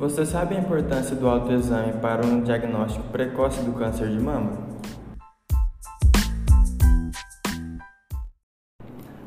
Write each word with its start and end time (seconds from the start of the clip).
Você 0.00 0.24
sabe 0.24 0.56
a 0.56 0.58
importância 0.58 1.14
do 1.14 1.28
autoexame 1.28 1.92
para 2.00 2.24
um 2.24 2.40
diagnóstico 2.40 3.06
precoce 3.08 3.60
do 3.60 3.72
câncer 3.72 4.08
de 4.08 4.18
mama? 4.18 4.52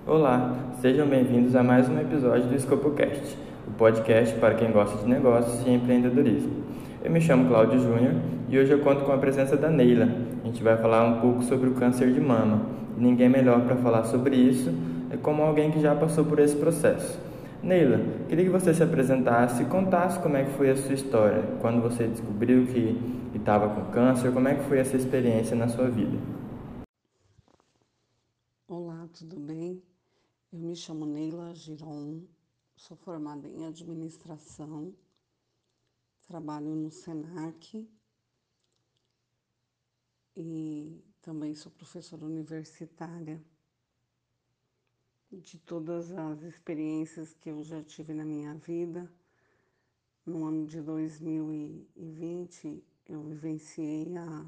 Olá, 0.08 0.56
sejam 0.82 1.06
bem-vindos 1.06 1.56
a 1.56 1.62
mais 1.62 1.88
um 1.88 2.00
episódio 2.00 2.48
do 2.48 2.56
EscopoCast, 2.56 3.38
o 3.68 3.72
podcast 3.74 4.34
para 4.40 4.56
quem 4.56 4.72
gosta 4.72 4.98
de 4.98 5.08
negócios 5.08 5.64
e 5.64 5.70
empreendedorismo. 5.70 6.64
Eu 7.04 7.12
me 7.12 7.22
chamo 7.22 7.50
Cláudio 7.50 7.80
Júnior 7.80 8.16
e 8.50 8.58
hoje 8.58 8.72
eu 8.72 8.80
conto 8.80 9.06
com 9.06 9.12
a 9.12 9.18
presença 9.20 9.56
da 9.56 9.70
Neila. 9.70 10.10
A 10.44 10.48
gente 10.48 10.64
vai 10.64 10.76
falar 10.78 11.06
um 11.06 11.22
pouco 11.22 11.44
sobre 11.44 11.70
o 11.70 11.76
câncer 11.76 12.12
de 12.12 12.20
mama. 12.20 12.64
Ninguém 12.98 13.30
melhor 13.30 13.62
para 13.62 13.76
falar 13.76 14.06
sobre 14.06 14.38
isso 14.38 14.74
é 15.12 15.18
como 15.18 15.44
alguém 15.44 15.70
que 15.70 15.80
já 15.80 15.94
passou 15.94 16.26
por 16.26 16.40
esse 16.40 16.56
processo. 16.56 17.32
Neila, 17.64 17.98
queria 18.28 18.44
que 18.44 18.52
você 18.52 18.74
se 18.74 18.84
apresentasse 18.84 19.64
e 19.64 19.66
contasse 19.66 20.22
como 20.22 20.36
é 20.36 20.44
que 20.44 20.52
foi 20.58 20.70
a 20.70 20.76
sua 20.76 20.94
história, 20.94 21.42
quando 21.62 21.82
você 21.82 22.10
descobriu 22.10 22.68
que 22.68 23.38
estava 23.38 23.74
com 23.74 23.90
câncer, 23.90 24.34
como 24.34 24.50
é 24.50 24.56
que 24.56 24.68
foi 24.68 24.80
essa 24.80 24.98
experiência 24.98 25.56
na 25.56 25.70
sua 25.70 25.90
vida. 25.90 26.18
Olá, 28.68 29.08
tudo 29.18 29.40
bem? 29.40 29.82
Eu 30.52 30.60
me 30.60 30.76
chamo 30.76 31.06
Neila 31.06 31.56
Giron, 31.56 32.24
sou 32.76 32.98
formada 32.98 33.48
em 33.48 33.66
administração, 33.66 34.94
trabalho 36.28 36.76
no 36.76 36.92
SENAC 36.92 37.90
e 40.36 41.02
também 41.22 41.56
sou 41.56 41.72
professora 41.72 42.26
universitária 42.26 43.42
de 45.42 45.58
todas 45.60 46.12
as 46.12 46.42
experiências 46.44 47.34
que 47.34 47.50
eu 47.50 47.64
já 47.64 47.82
tive 47.84 48.14
na 48.14 48.24
minha 48.24 48.54
vida. 48.54 49.12
No 50.26 50.46
ano 50.46 50.68
de 50.68 50.80
2020, 50.82 52.84
eu 53.08 53.24
vivenciei 53.24 54.16
a, 54.16 54.46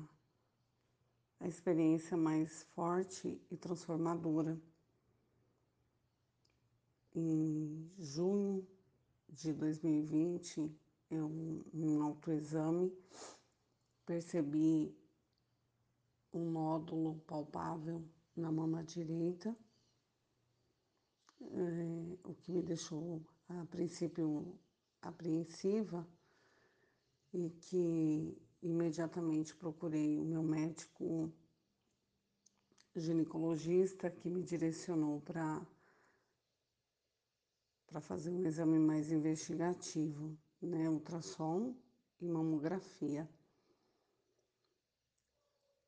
a 1.39 1.47
experiência 1.47 2.15
mais 2.15 2.63
forte 2.75 3.41
e 3.49 3.57
transformadora. 3.57 4.61
Em 7.13 7.91
junho 7.97 8.67
de 9.29 9.53
2020, 9.53 10.71
eu, 11.09 11.63
em 11.73 11.89
um 11.89 12.03
autoexame, 12.03 12.93
percebi 14.05 14.95
um 16.31 16.51
nódulo 16.51 17.15
palpável 17.25 18.03
na 18.35 18.51
mama 18.51 18.83
direita 18.83 19.57
é, 21.51 22.17
o 22.23 22.33
que 22.33 22.51
me 22.51 22.61
deixou 22.61 23.21
a 23.49 23.65
princípio 23.65 24.57
apreensiva 25.01 26.07
e 27.33 27.49
que 27.49 28.37
imediatamente 28.61 29.55
procurei 29.55 30.17
o 30.17 30.23
meu 30.23 30.41
médico 30.41 31.31
ginecologista 32.95 34.09
que 34.09 34.29
me 34.29 34.41
direcionou 34.41 35.21
para 35.21 35.65
para 37.87 38.01
fazer 38.01 38.31
um 38.31 38.43
exame 38.43 38.77
mais 38.77 39.09
investigativo, 39.09 40.37
né, 40.61 40.89
ultrassom 40.89 41.73
e 42.19 42.27
mamografia. 42.27 43.29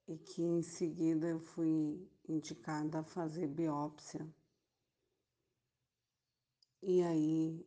E 0.08 0.18
que 0.18 0.42
em 0.42 0.62
seguida 0.62 1.28
eu 1.28 1.40
fui 1.40 2.08
indicada 2.30 3.00
a 3.00 3.04
fazer 3.04 3.48
biópsia 3.48 4.26
e 6.82 7.02
aí 7.02 7.66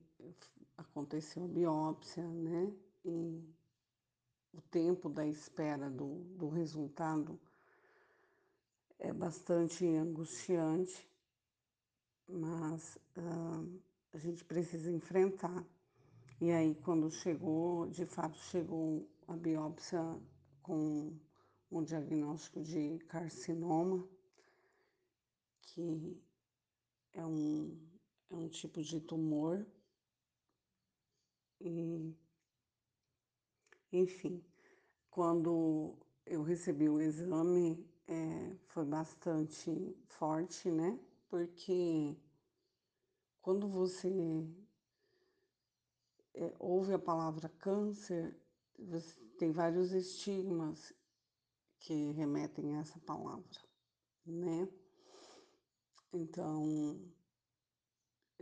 aconteceu 0.77 1.45
a 1.45 1.49
biópsia, 1.49 2.23
né? 2.23 2.73
E 3.05 3.43
o 4.53 4.61
tempo 4.71 5.09
da 5.09 5.27
espera 5.27 5.89
do, 5.91 6.25
do 6.37 6.49
resultado 6.49 7.39
é 8.99 9.13
bastante 9.13 9.87
angustiante, 9.87 11.09
mas 12.29 12.97
uh, 13.17 13.81
a 14.13 14.19
gente 14.19 14.45
precisa 14.45 14.91
enfrentar. 14.91 15.65
E 16.41 16.51
aí, 16.51 16.75
quando 16.75 17.11
chegou, 17.11 17.87
de 17.89 18.07
fato, 18.07 18.39
chegou 18.39 19.09
a 19.29 19.37
biópsia 19.37 20.01
com 20.63 21.13
um 21.71 21.83
diagnóstico 21.83 22.63
de 22.63 22.99
carcinoma, 23.09 24.07
que 25.63 26.21
é 27.13 27.25
um 27.25 27.77
é 28.31 28.35
um 28.35 28.49
tipo 28.49 28.83
de 28.83 29.01
tumor. 29.01 29.67
E, 31.61 32.15
enfim, 33.93 34.43
quando 35.11 35.99
eu 36.25 36.43
recebi 36.43 36.89
o 36.89 37.01
exame, 37.01 37.87
é, 38.07 38.57
foi 38.69 38.85
bastante 38.85 39.97
forte, 40.07 40.71
né? 40.71 40.99
Porque 41.29 42.17
quando 43.43 43.69
você 43.69 44.11
é, 46.35 46.55
ouve 46.59 46.95
a 46.95 46.99
palavra 46.99 47.49
câncer, 47.49 48.37
você 48.79 49.15
tem 49.39 49.53
vários 49.53 49.93
estigmas 49.93 50.93
que 51.79 52.13
remetem 52.13 52.77
a 52.77 52.81
essa 52.81 52.99
palavra, 53.01 53.61
né? 54.25 54.69
Então, 56.13 57.01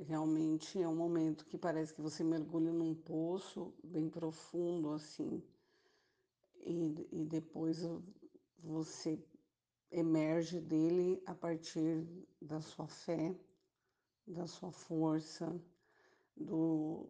realmente 0.03 0.81
é 0.81 0.89
um 0.89 0.97
momento 0.97 1.47
que 1.47 1.59
parece 1.59 1.93
que 1.95 2.01
você 2.01 2.23
mergulha 2.23 2.73
num 2.73 2.95
poço 2.95 3.75
bem 3.83 4.09
profundo 4.09 4.91
assim 4.91 5.43
e, 6.65 7.09
e 7.13 7.25
depois 7.25 7.79
você 8.59 9.19
emerge 9.91 10.61
dele 10.61 11.23
a 11.27 11.35
partir 11.35 12.07
da 12.41 12.61
sua 12.61 12.87
fé, 12.87 13.35
da 14.27 14.47
sua 14.47 14.71
força, 14.71 15.61
do 16.37 17.09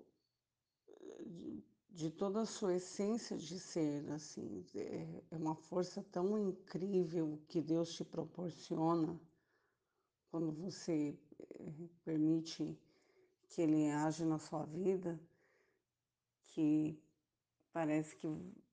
de, 1.27 1.63
de 1.91 2.11
toda 2.11 2.43
a 2.43 2.47
sua 2.47 2.77
essência 2.77 3.37
de 3.37 3.59
ser, 3.59 4.09
assim, 4.13 4.65
é, 4.75 5.23
é 5.31 5.37
uma 5.37 5.55
força 5.55 6.03
tão 6.13 6.39
incrível 6.39 7.41
que 7.49 7.61
Deus 7.61 7.93
te 7.95 8.05
proporciona 8.05 9.21
quando 10.31 10.53
você 10.53 11.19
permite 12.05 12.79
que 13.49 13.63
ele 13.63 13.91
age 13.91 14.25
na 14.25 14.39
sua 14.39 14.65
vida, 14.65 15.19
que 16.47 16.99
parece 17.73 18.17
que 18.17 18.27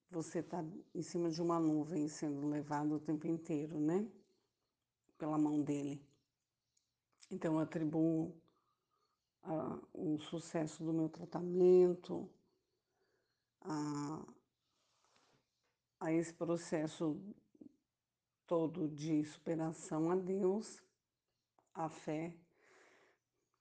você 0.10 0.40
está 0.40 0.64
em 0.94 1.02
cima 1.02 1.30
de 1.30 1.42
uma 1.42 1.60
nuvem 1.60 2.08
sendo 2.08 2.48
levado 2.48 2.96
o 2.96 3.00
tempo 3.00 3.28
inteiro, 3.28 3.80
né? 3.80 4.10
Pela 5.18 5.38
mão 5.38 5.62
dele. 5.62 6.02
Então, 7.32 7.56
eu 7.56 7.60
atribuo 7.60 8.36
a, 9.44 9.80
o 9.94 10.20
sucesso 10.20 10.84
do 10.84 10.94
meu 10.94 11.10
tratamento, 11.10 12.30
a, 13.62 14.26
a 16.00 16.12
esse 16.12 16.34
processo 16.34 17.20
todo 18.46 18.88
de 18.88 19.24
superação 19.24 20.12
a 20.12 20.16
Deus 20.16 20.84
a 21.74 21.90
fé 21.90 22.36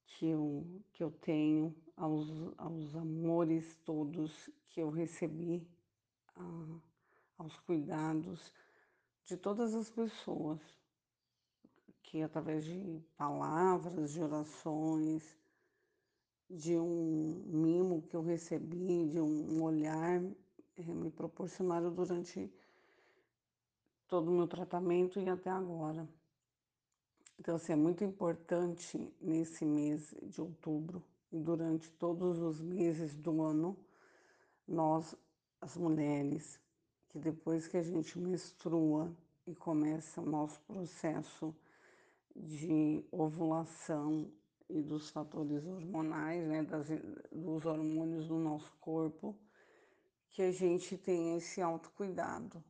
que 0.07 0.29
eu, 0.29 0.67
que 0.93 1.03
eu 1.03 1.11
tenho, 1.11 1.75
aos, 1.97 2.29
aos 2.57 2.95
amores 2.97 3.77
todos 3.85 4.51
que 4.69 4.81
eu 4.81 4.91
recebi, 4.91 5.67
a, 6.37 6.81
aos 7.39 7.59
cuidados 7.61 8.53
de 9.25 9.37
todas 9.37 9.75
as 9.75 9.91
pessoas, 9.91 10.61
que 12.03 12.23
através 12.23 12.65
de 12.65 13.03
palavras, 13.17 14.12
de 14.12 14.21
orações, 14.21 15.37
de 16.49 16.77
um 16.77 17.43
mimo 17.47 18.03
que 18.03 18.15
eu 18.15 18.23
recebi, 18.23 19.09
de 19.09 19.21
um 19.21 19.62
olhar, 19.62 20.23
eh, 20.77 20.83
me 20.83 21.11
proporcionaram 21.11 21.93
durante 21.93 22.53
todo 24.07 24.29
o 24.29 24.33
meu 24.33 24.47
tratamento 24.47 25.19
e 25.19 25.29
até 25.29 25.50
agora. 25.50 26.09
Então, 27.39 27.57
assim, 27.57 27.73
é 27.73 27.77
muito 27.77 28.05
importante 28.05 29.13
nesse 29.21 29.65
mês 29.65 30.15
de 30.23 30.41
outubro 30.41 31.03
e 31.33 31.39
durante 31.39 31.91
todos 31.93 32.39
os 32.39 32.61
meses 32.61 33.15
do 33.15 33.43
ano, 33.43 33.77
nós, 34.67 35.15
as 35.61 35.77
mulheres, 35.77 36.61
que 37.09 37.19
depois 37.19 37.67
que 37.67 37.77
a 37.77 37.83
gente 37.83 38.19
menstrua 38.19 39.13
e 39.47 39.55
começa 39.55 40.21
o 40.21 40.27
nosso 40.27 40.61
processo 40.63 41.55
de 42.35 43.05
ovulação 43.11 44.31
e 44.69 44.81
dos 44.81 45.11
fatores 45.11 45.65
hormonais, 45.67 46.47
né, 46.47 46.63
das, 46.63 46.87
dos 47.31 47.65
hormônios 47.67 48.27
do 48.27 48.39
nosso 48.39 48.73
corpo, 48.81 49.37
que 50.31 50.43
a 50.43 50.51
gente 50.51 50.97
tem 50.97 51.37
esse 51.37 51.61
autocuidado, 51.61 52.63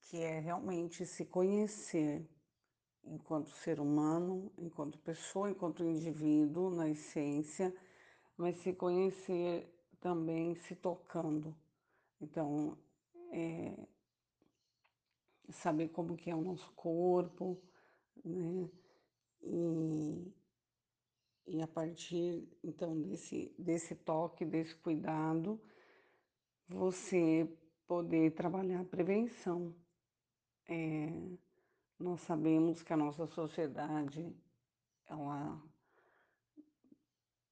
que 0.00 0.18
é 0.18 0.38
realmente 0.38 1.04
se 1.04 1.24
conhecer, 1.24 2.26
enquanto 3.06 3.50
ser 3.50 3.80
humano, 3.80 4.50
enquanto 4.58 4.98
pessoa, 4.98 5.50
enquanto 5.50 5.84
indivíduo, 5.84 6.70
na 6.70 6.88
essência, 6.88 7.74
mas 8.36 8.56
se 8.58 8.72
conhecer 8.72 9.68
também 10.00 10.54
se 10.54 10.74
tocando. 10.74 11.54
Então, 12.20 12.76
é, 13.30 13.74
saber 15.50 15.88
como 15.88 16.16
que 16.16 16.30
é 16.30 16.34
o 16.34 16.42
nosso 16.42 16.70
corpo, 16.72 17.60
né? 18.24 18.68
E, 19.42 20.32
e 21.46 21.62
a 21.62 21.66
partir 21.66 22.48
então 22.62 23.00
desse, 23.00 23.54
desse 23.58 23.94
toque, 23.94 24.44
desse 24.44 24.74
cuidado, 24.76 25.60
você 26.68 27.48
poder 27.86 28.32
trabalhar 28.32 28.80
a 28.80 28.84
prevenção. 28.84 29.74
É, 30.66 31.08
nós 31.98 32.20
sabemos 32.22 32.82
que 32.82 32.92
a 32.92 32.96
nossa 32.96 33.26
sociedade, 33.26 34.34
ela, 35.06 35.60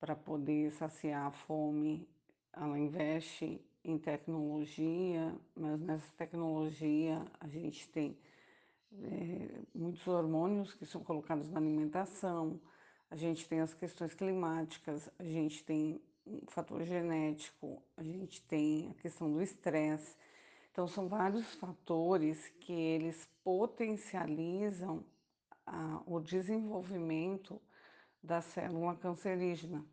para 0.01 0.17
poder 0.17 0.73
saciar 0.73 1.27
a 1.27 1.31
fome, 1.31 2.09
ela 2.53 2.79
investe 2.79 3.61
em 3.85 3.99
tecnologia, 3.99 5.35
mas 5.55 5.81
nessa 5.81 6.11
tecnologia 6.17 7.25
a 7.41 7.49
gente 7.49 7.89
tem 7.89 8.17
é, 8.93 9.61
muitos 9.75 10.07
hormônios 10.07 10.75
que 10.75 10.85
são 10.85 11.03
colocados 11.03 11.49
na 11.49 11.59
alimentação, 11.59 12.61
a 13.11 13.17
gente 13.17 13.47
tem 13.49 13.61
as 13.61 13.75
questões 13.75 14.15
climáticas, 14.15 15.11
a 15.19 15.25
gente 15.25 15.65
tem 15.65 16.01
um 16.27 16.41
fator 16.49 16.85
genético, 16.85 17.83
a 17.97 18.03
gente 18.03 18.41
tem 18.43 18.91
a 18.91 18.95
questão 19.03 19.31
do 19.31 19.43
estresse. 19.43 20.17
Então, 20.73 20.89
são 20.89 21.07
vários 21.07 21.55
fatores 21.55 22.49
que 22.61 22.73
eles 22.73 23.29
potencializam 23.45 25.05
a, 25.67 26.03
o 26.07 26.19
desenvolvimimento 26.19 27.61
da 28.23 28.41
célula 28.41 28.97
cancerígena. 28.97 29.85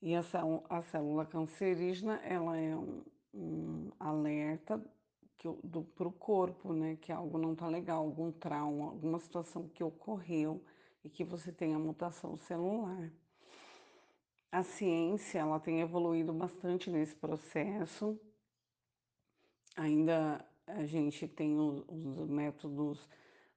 E 0.00 0.14
a, 0.14 0.22
a 0.68 0.82
célula 0.82 1.26
cancerígena, 1.26 2.20
ela 2.22 2.56
é 2.56 2.76
um, 2.76 3.02
um 3.34 3.90
alerta 3.98 4.80
para 5.96 6.08
o 6.08 6.12
corpo, 6.12 6.72
né? 6.72 6.96
Que 7.00 7.12
algo 7.12 7.36
não 7.36 7.52
está 7.52 7.66
legal, 7.66 8.04
algum 8.04 8.30
trauma, 8.30 8.86
alguma 8.86 9.18
situação 9.18 9.68
que 9.68 9.82
ocorreu 9.82 10.62
e 11.04 11.08
que 11.08 11.24
você 11.24 11.52
tem 11.52 11.74
a 11.74 11.78
mutação 11.78 12.36
celular. 12.36 13.12
A 14.50 14.62
ciência, 14.62 15.40
ela 15.40 15.60
tem 15.60 15.80
evoluído 15.80 16.32
bastante 16.32 16.90
nesse 16.90 17.14
processo. 17.14 18.18
Ainda 19.76 20.44
a 20.66 20.84
gente 20.84 21.28
tem 21.28 21.58
os, 21.58 21.84
os 21.88 22.28
métodos 22.28 23.06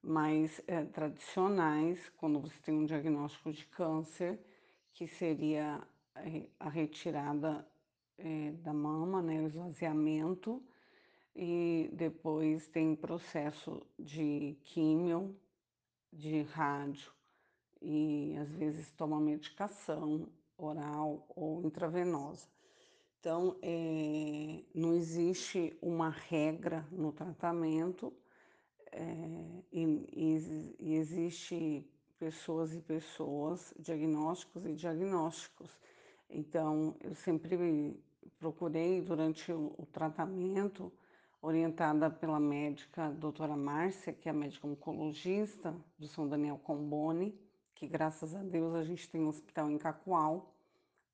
mais 0.01 0.62
é, 0.68 0.83
tradicionais, 0.83 2.10
quando 2.18 2.39
você 2.39 2.56
tem 2.62 2.75
um 2.75 2.86
diagnóstico 2.86 3.51
de 3.51 3.66
câncer, 3.66 4.39
que 4.94 5.07
seria 5.07 5.81
a 6.60 6.69
retirada 6.69 7.66
é, 8.18 8.51
da 8.51 8.74
mama, 8.74 9.21
né, 9.21 9.42
o 9.42 9.48
esvaziamento, 9.48 10.62
e 11.36 11.89
depois 11.94 12.68
tem 12.68 12.95
processo 12.95 13.81
de 13.98 14.57
químio, 14.63 15.36
de 16.12 16.42
rádio, 16.42 17.12
e 17.81 18.36
às 18.38 18.51
vezes 18.51 18.92
toma 18.92 19.22
medicação 19.22 20.27
oral 20.57 21.25
ou 21.33 21.63
intravenosa. 21.63 22.48
Então, 23.19 23.57
é, 23.62 24.63
não 24.74 24.94
existe 24.94 25.77
uma 25.81 26.10
regra 26.10 26.88
no 26.89 27.12
tratamento 27.12 28.13
é, 28.94 29.04
e, 29.74 30.77
e, 30.80 30.95
existe 30.95 31.86
pessoas 32.18 32.74
e 32.74 32.80
pessoas, 32.80 33.74
diagnósticos 33.77 34.66
e 34.66 34.74
diagnósticos. 34.74 35.69
Então, 36.30 36.95
eu 37.01 37.13
sempre 37.13 38.01
procurei, 38.39 39.01
durante 39.01 39.51
o, 39.51 39.75
o 39.77 39.86
tratamento, 39.86 40.89
orientada 41.42 42.10
pela 42.10 42.39
médica 42.39 43.10
doutora 43.10 43.57
Márcia, 43.57 44.13
que 44.13 44.30
é 44.30 44.33
médica 44.33 44.65
oncologista 44.65 45.75
do 45.98 46.07
São 46.07 46.25
Daniel 46.25 46.57
Comboni, 46.57 47.38
que 47.75 47.86
graças 47.86 48.33
a 48.33 48.44
Deus 48.44 48.74
a 48.75 48.83
gente 48.83 49.10
tem 49.10 49.22
um 49.22 49.27
hospital 49.27 49.69
em 49.69 49.77
Cacoal, 49.77 50.54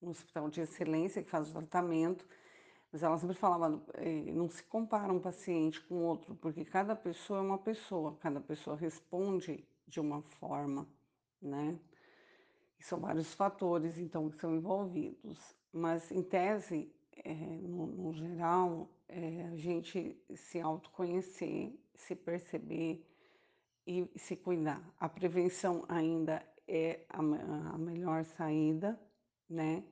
um 0.01 0.09
hospital 0.09 0.50
de 0.50 0.62
excelência 0.62 1.24
que 1.24 1.30
faz 1.30 1.50
o 1.50 1.53
tratamento, 1.53 2.27
mas 2.92 3.03
ela 3.03 3.18
sempre 3.18 3.36
falava, 3.36 3.81
eh, 3.95 4.31
não 4.31 4.47
se 4.50 4.63
compara 4.63 5.12
um 5.12 5.19
paciente 5.19 5.81
com 5.81 5.95
outro, 5.95 6.36
porque 6.36 6.63
cada 6.63 6.95
pessoa 6.95 7.39
é 7.39 7.42
uma 7.42 7.57
pessoa, 7.57 8.18
cada 8.21 8.39
pessoa 8.39 8.75
responde 8.75 9.68
de 9.88 10.00
uma 10.00 10.21
forma, 10.21 10.88
né? 11.42 11.77
são 12.86 13.00
vários 13.00 13.33
fatores, 13.33 13.97
então, 13.97 14.30
que 14.30 14.38
são 14.38 14.56
envolvidos. 14.56 15.56
Mas, 15.74 16.12
em 16.12 16.21
tese, 16.21 16.91
é, 17.24 17.33
no, 17.33 17.88
no, 17.88 18.13
geral, 18.13 18.88
é, 19.09 19.44
a 19.51 19.56
gente 19.56 20.15
se 20.36 20.62
autoconhecer, 20.62 21.74
se 21.95 22.15
perceber 22.15 23.03
e 23.88 24.07
se 24.15 24.36
cuidar. 24.36 24.81
A 25.00 25.09
prevenção 25.09 25.83
ainda 25.88 26.45
é 26.68 27.01
a, 27.09 27.19
a 27.19 27.77
melhor 27.77 28.24
saída, 28.24 29.00
né? 29.50 29.83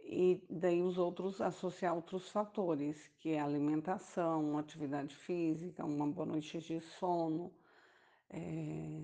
E 0.00 0.44
daí 0.50 0.82
os 0.82 0.98
outros, 0.98 1.40
associar 1.40 1.94
outros 1.94 2.28
fatores, 2.28 3.08
que 3.18 3.30
é 3.30 3.40
alimentação, 3.40 4.58
atividade 4.58 5.16
física, 5.16 5.84
uma 5.84 6.06
boa 6.06 6.26
noite 6.26 6.58
de 6.58 6.78
sono, 6.80 7.52
é, 8.28 9.02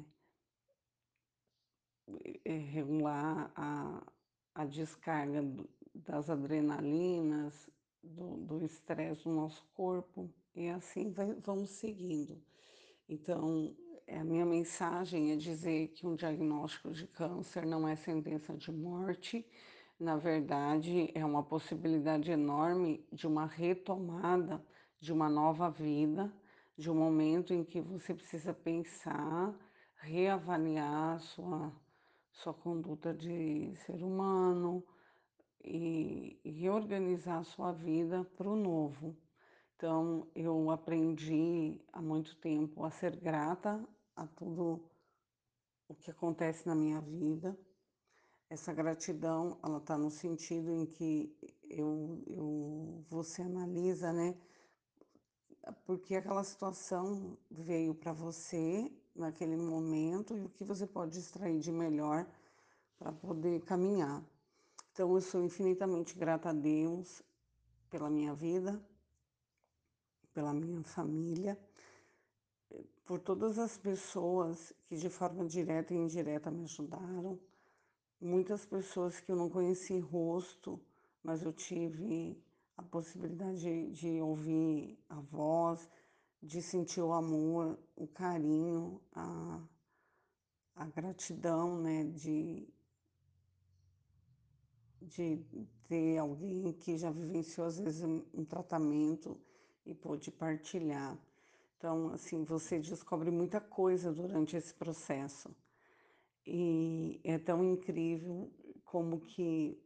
é, 2.45 2.57
regular 2.59 3.51
a, 3.57 4.07
a 4.55 4.65
descarga 4.67 5.43
do, 5.43 5.69
das 5.95 6.29
adrenalinas, 6.29 7.71
do 8.03 8.63
estresse 8.63 9.25
do 9.25 9.31
nosso 9.31 9.67
corpo, 9.75 10.33
e 10.55 10.69
assim 10.69 11.11
vai, 11.13 11.35
vamos 11.35 11.71
seguindo. 11.71 12.43
Então, 13.09 13.75
a 14.19 14.25
minha 14.25 14.45
mensagem 14.45 15.33
é 15.33 15.37
dizer 15.37 15.89
que 15.89 16.07
um 16.07 16.15
diagnóstico 16.15 16.91
de 16.91 17.07
câncer 17.07 17.67
não 17.67 17.87
é 17.87 17.95
sentença 17.97 18.57
de 18.57 18.73
morte, 18.73 19.47
na 19.99 20.17
verdade, 20.17 21.11
é 21.15 21.25
uma 21.25 21.43
possibilidade 21.43 22.31
enorme 22.31 23.05
de 23.13 23.27
uma 23.27 23.47
retomada 23.47 24.65
de 25.01 25.13
uma 25.13 25.29
nova 25.29 25.71
vida, 25.71 26.33
de 26.77 26.91
um 26.91 26.95
momento 26.95 27.55
em 27.55 27.65
que 27.65 27.81
você 27.81 28.15
precisa 28.15 28.53
pensar, 28.53 29.55
reavaliar 29.97 31.19
sua 31.21 31.73
sua 32.33 32.55
conduta 32.55 33.13
de 33.13 33.75
ser 33.85 34.03
humano 34.03 34.83
e, 35.63 36.41
reorganizar 36.45 37.45
sua 37.45 37.73
vida 37.73 38.25
para 38.37 38.49
o 38.49 38.57
novo. 38.57 39.17
Então, 39.77 40.27
eu 40.35 40.71
aprendi 40.71 41.81
há 41.93 42.01
muito 42.01 42.37
tempo 42.37 42.85
a 42.85 42.91
ser 42.91 43.17
grata 43.17 43.87
a 44.21 44.27
tudo 44.27 44.85
o 45.89 45.95
que 45.95 46.11
acontece 46.11 46.67
na 46.67 46.75
minha 46.75 47.01
vida. 47.01 47.59
Essa 48.51 48.73
gratidão, 48.73 49.59
ela 49.65 49.79
está 49.79 49.97
no 49.97 50.11
sentido 50.11 50.71
em 50.71 50.85
que 50.85 51.35
eu, 51.71 52.23
eu, 52.27 53.05
você 53.09 53.41
analisa, 53.41 54.13
né? 54.13 54.37
Porque 55.87 56.17
aquela 56.17 56.45
situação 56.45 57.39
veio 57.51 57.95
para 57.95 58.13
você 58.13 58.93
naquele 59.15 59.57
momento 59.57 60.37
e 60.37 60.43
o 60.43 60.51
que 60.51 60.65
você 60.65 60.87
pode 60.87 61.19
extrair 61.19 61.59
de 61.59 61.73
melhor 61.73 62.27
para 62.99 63.13
poder 63.13 63.63
caminhar. 63.63 64.23
Então, 64.93 65.15
eu 65.15 65.21
sou 65.23 65.43
infinitamente 65.43 66.15
grata 66.15 66.51
a 66.51 66.53
Deus 66.53 67.23
pela 67.89 68.11
minha 68.11 68.35
vida, 68.35 68.83
pela 70.35 70.53
minha 70.53 70.83
família, 70.83 71.59
por 73.05 73.21
todas 73.21 73.59
as 73.59 73.77
pessoas 73.77 74.73
que 74.87 74.97
de 74.97 75.09
forma 75.09 75.45
direta 75.45 75.93
e 75.93 75.97
indireta 75.97 76.51
me 76.51 76.65
ajudaram, 76.65 77.39
muitas 78.21 78.65
pessoas 78.65 79.19
que 79.19 79.33
eu 79.33 79.37
não 79.37 79.49
conheci 79.49 79.99
rosto, 79.99 80.81
mas 81.23 81.43
eu 81.43 81.53
tive 81.53 82.41
a 82.77 82.83
possibilidade 82.83 83.61
de, 83.61 83.91
de 83.91 84.21
ouvir 84.21 84.99
a 85.09 85.21
voz, 85.21 85.89
de 86.43 86.63
sentir 86.63 87.01
o 87.01 87.13
amor, 87.13 87.79
o 87.97 88.07
carinho, 88.07 89.01
a, 89.13 89.61
a 90.77 90.87
gratidão, 90.87 91.79
né, 91.79 92.05
de, 92.05 92.67
de 95.03 95.45
ter 95.89 96.19
alguém 96.19 96.73
que 96.73 96.97
já 96.97 97.11
vivenciou 97.11 97.67
às 97.67 97.79
vezes 97.79 98.03
um, 98.03 98.25
um 98.33 98.45
tratamento 98.45 99.39
e 99.85 99.95
pôde 99.95 100.31
partilhar. 100.31 101.19
Então, 101.81 102.13
assim, 102.13 102.45
você 102.45 102.79
descobre 102.79 103.31
muita 103.31 103.59
coisa 103.59 104.13
durante 104.13 104.55
esse 104.55 104.75
processo. 104.75 105.49
E 106.47 107.19
é 107.25 107.39
tão 107.39 107.65
incrível 107.65 108.53
como 108.85 109.19
que 109.19 109.83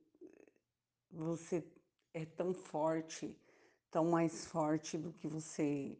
você 1.08 1.64
é 2.12 2.24
tão 2.24 2.52
forte, 2.52 3.38
tão 3.92 4.06
mais 4.06 4.44
forte 4.44 4.98
do 4.98 5.12
que 5.12 5.28
você 5.28 5.96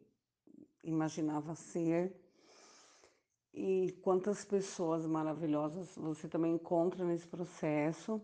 imaginava 0.83 1.55
ser. 1.55 2.13
E 3.53 3.93
quantas 4.01 4.43
pessoas 4.43 5.05
maravilhosas 5.05 5.95
você 5.95 6.27
também 6.27 6.55
encontra 6.55 7.05
nesse 7.05 7.25
processo. 7.25 8.21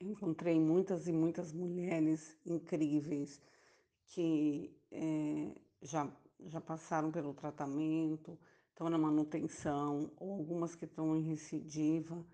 encontrei 0.00 0.60
muitas 0.60 1.08
e 1.08 1.12
muitas 1.12 1.52
mulheres 1.52 2.38
incríveis 2.46 3.40
que 4.04 4.72
é, 4.92 5.52
já, 5.82 6.08
já 6.46 6.60
passaram 6.60 7.10
pelo 7.10 7.34
tratamento, 7.34 8.38
estão 8.70 8.88
na 8.88 8.98
manutenção, 8.98 10.10
ou 10.16 10.32
algumas 10.32 10.74
que 10.74 10.84
estão 10.84 11.16
em 11.16 11.22
recidiva, 11.22 12.24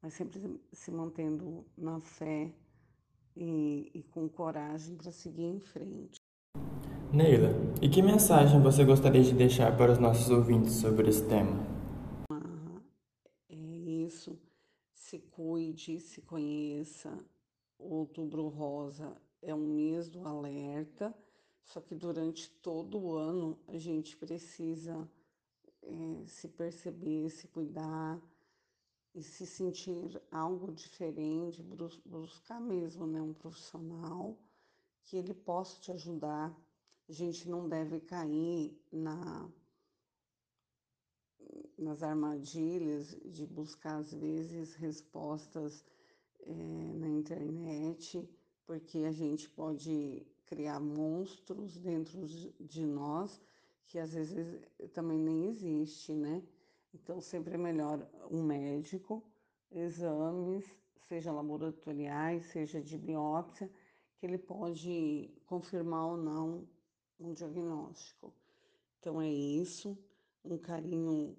mas 0.00 0.14
sempre 0.14 0.60
se 0.72 0.90
mantendo 0.90 1.66
na 1.76 2.00
fé 2.00 2.52
e, 3.36 3.90
e 3.92 4.02
com 4.04 4.28
coragem 4.28 4.96
para 4.96 5.10
seguir 5.10 5.44
em 5.44 5.60
frente. 5.60 6.18
Neila, 7.12 7.50
e 7.80 7.88
que 7.88 8.02
mensagem 8.02 8.60
você 8.60 8.84
gostaria 8.84 9.22
de 9.22 9.32
deixar 9.32 9.76
para 9.76 9.92
os 9.92 9.98
nossos 9.98 10.28
ouvintes 10.30 10.74
sobre 10.74 11.08
esse 11.08 11.26
tema? 11.26 11.66
Ah, 12.30 12.80
é 13.48 13.56
isso. 13.56 14.38
Se 14.92 15.18
cuide, 15.18 15.98
se 16.00 16.20
conheça. 16.20 17.18
Outubro 17.78 18.48
Rosa 18.48 19.16
é 19.40 19.54
um 19.54 19.66
mês 19.66 20.10
do 20.10 20.26
alerta, 20.26 21.14
só 21.68 21.82
que 21.82 21.94
durante 21.94 22.50
todo 22.62 22.98
o 22.98 23.14
ano 23.14 23.58
a 23.68 23.76
gente 23.78 24.16
precisa 24.16 25.08
é, 25.82 26.26
se 26.26 26.48
perceber, 26.48 27.28
se 27.28 27.46
cuidar 27.48 28.20
e 29.14 29.22
se 29.22 29.46
sentir 29.46 30.20
algo 30.30 30.72
diferente, 30.72 31.62
buscar 32.06 32.58
mesmo 32.58 33.06
né, 33.06 33.20
um 33.20 33.34
profissional 33.34 34.38
que 35.04 35.16
ele 35.18 35.34
possa 35.34 35.78
te 35.80 35.92
ajudar. 35.92 36.56
A 37.06 37.12
gente 37.12 37.48
não 37.48 37.68
deve 37.68 38.00
cair 38.00 38.78
na, 38.90 39.50
nas 41.76 42.02
armadilhas 42.02 43.14
de 43.26 43.46
buscar, 43.46 43.98
às 43.98 44.12
vezes, 44.12 44.74
respostas 44.74 45.84
é, 46.40 46.92
na 46.94 47.08
internet, 47.08 48.26
porque 48.68 48.98
a 48.98 49.12
gente 49.12 49.48
pode 49.48 50.26
criar 50.44 50.78
monstros 50.78 51.78
dentro 51.78 52.20
de 52.60 52.84
nós 52.84 53.40
que 53.86 53.98
às 53.98 54.12
vezes 54.12 54.60
também 54.92 55.18
nem 55.18 55.46
existe, 55.46 56.12
né? 56.12 56.42
Então 56.92 57.18
sempre 57.18 57.54
é 57.54 57.56
melhor 57.56 58.06
um 58.30 58.42
médico, 58.42 59.24
exames, 59.72 60.66
seja 61.08 61.32
laboratoriais, 61.32 62.44
seja 62.52 62.78
de 62.78 62.98
biópsia, 62.98 63.70
que 64.18 64.26
ele 64.26 64.36
pode 64.36 65.30
confirmar 65.46 66.04
ou 66.04 66.18
não 66.18 66.68
um 67.18 67.32
diagnóstico. 67.32 68.34
Então 69.00 69.18
é 69.18 69.30
isso, 69.30 69.96
um 70.44 70.58
carinho 70.58 71.34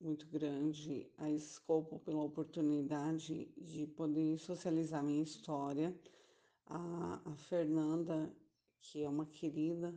muito 0.00 0.26
grande 0.26 1.06
a 1.18 1.30
Escopo 1.30 1.98
pela 1.98 2.22
oportunidade 2.22 3.52
de 3.56 3.86
poder 3.86 4.38
socializar 4.38 5.04
minha 5.04 5.22
história. 5.22 5.94
A, 6.66 7.20
a 7.24 7.36
Fernanda, 7.36 8.34
que 8.80 9.02
é 9.02 9.08
uma 9.08 9.26
querida, 9.26 9.94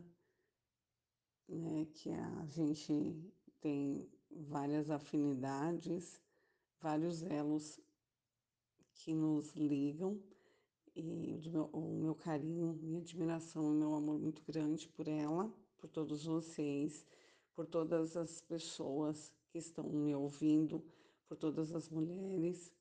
né, 1.48 1.86
que 1.94 2.10
a 2.10 2.46
gente 2.46 3.32
tem 3.60 4.06
várias 4.30 4.90
afinidades, 4.90 6.20
vários 6.80 7.22
elos 7.22 7.80
que 8.92 9.14
nos 9.14 9.52
ligam 9.52 10.20
e 10.94 11.40
o 11.72 11.94
meu 11.94 12.14
carinho, 12.14 12.78
minha 12.82 13.00
admiração, 13.00 13.70
meu 13.70 13.94
amor 13.94 14.18
muito 14.18 14.42
grande 14.44 14.86
por 14.88 15.08
ela, 15.08 15.52
por 15.78 15.88
todos 15.88 16.24
vocês, 16.24 17.06
por 17.54 17.66
todas 17.66 18.16
as 18.16 18.40
pessoas 18.42 19.32
que 19.54 19.58
estão 19.58 19.88
me 19.88 20.12
ouvindo, 20.16 20.84
por 21.28 21.36
todas 21.36 21.72
as 21.72 21.88
mulheres, 21.88 22.74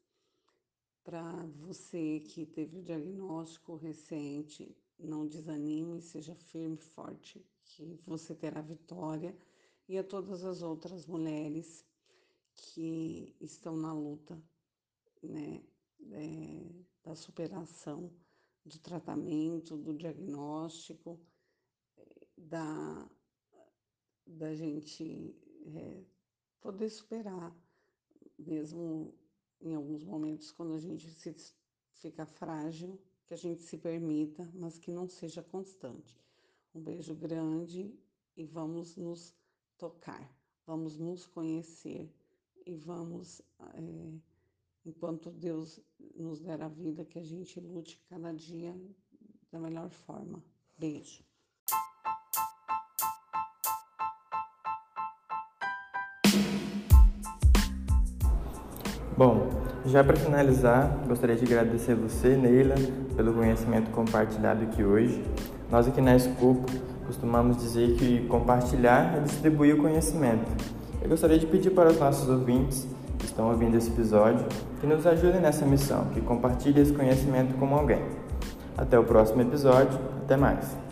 para 1.04 1.46
você 1.46 2.20
que 2.22 2.48
teve 2.48 2.80
o 2.80 2.82
diagnóstico 2.82 3.76
recente, 3.76 4.76
não 4.98 5.28
desanime, 5.28 6.02
seja 6.02 6.34
firme, 6.34 6.76
forte, 6.78 7.46
que 7.64 8.02
você 8.08 8.34
terá 8.34 8.60
vitória, 8.60 9.38
e 9.88 10.00
a 10.00 10.04
todas 10.04 10.44
as 10.44 10.64
outras 10.64 11.06
mulheres 11.06 11.86
que 12.56 13.36
estão 13.40 13.78
na 13.78 13.94
luta, 13.94 14.42
né, 15.22 15.64
é, 16.10 16.72
da 17.04 17.16
superação, 17.16 18.12
do 18.66 18.80
tratamento, 18.80 19.78
do 19.78 19.94
diagnóstico, 19.94 21.20
da, 22.36 23.08
da 24.26 24.56
gente 24.56 25.36
é, 25.68 26.13
poder 26.64 26.90
superar, 26.90 27.54
mesmo 28.40 29.14
em 29.62 29.76
alguns 29.76 30.04
momentos 30.06 30.50
quando 30.50 30.74
a 30.74 30.80
gente 30.80 31.10
se 31.10 31.36
fica 31.92 32.26
frágil, 32.26 32.98
que 33.26 33.34
a 33.34 33.38
gente 33.38 33.62
se 33.62 33.78
permita, 33.78 34.50
mas 34.54 34.80
que 34.80 34.90
não 34.90 35.08
seja 35.08 35.44
constante. 35.44 36.18
Um 36.74 36.82
beijo 36.82 37.14
grande 37.14 37.94
e 38.36 38.46
vamos 38.46 38.96
nos 38.96 39.36
tocar, 39.78 40.34
vamos 40.66 40.98
nos 40.98 41.28
conhecer 41.28 42.10
e 42.66 42.76
vamos 42.76 43.42
é, 43.60 44.20
enquanto 44.86 45.30
Deus 45.32 45.82
nos 46.16 46.40
der 46.40 46.62
a 46.62 46.70
vida, 46.70 47.04
que 47.04 47.20
a 47.20 47.24
gente 47.24 47.60
lute 47.60 48.02
cada 48.10 48.32
dia 48.34 48.74
da 49.52 49.60
melhor 49.60 49.90
forma. 49.90 50.44
Beijo. 50.78 51.24
Bom, 59.16 59.48
já 59.86 60.04
para 60.04 60.16
finalizar, 60.16 60.98
gostaria 61.08 61.36
de 61.36 61.46
agradecer 61.46 61.94
você, 61.94 62.30
Neila, 62.36 62.74
pelo 63.16 63.32
conhecimento 63.32 63.92
compartilhado 63.92 64.64
aqui 64.64 64.84
hoje. 64.84 65.24
Nós 65.70 65.88
aqui 65.88 66.02
na 66.02 66.16
Escopo 66.16 66.66
costumamos 67.06 67.58
dizer 67.58 67.96
que 67.96 68.26
compartilhar 68.28 69.16
é 69.16 69.20
distribuir 69.20 69.76
o 69.76 69.78
conhecimento. 69.78 70.50
Eu 71.00 71.10
gostaria 71.10 71.38
de 71.38 71.46
pedir 71.46 71.70
para 71.70 71.92
os 71.92 72.00
nossos 72.00 72.28
ouvintes 72.28 72.88
que 73.20 73.26
estão 73.26 73.50
ouvindo 73.50 73.78
esse 73.78 73.90
episódio 73.90 74.48
que 74.82 74.88
nos 74.88 75.06
ajudem 75.06 75.42
nessa 75.42 75.64
missão, 75.64 76.06
que 76.06 76.20
compartilhem 76.20 76.82
esse 76.82 76.94
conhecimento 76.94 77.54
com 77.60 77.72
alguém. 77.76 78.02
Até 78.76 78.98
o 78.98 79.04
próximo 79.04 79.44
episódio, 79.44 80.00
até 80.24 80.36
mais. 80.36 80.83